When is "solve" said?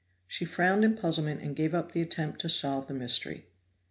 2.49-2.87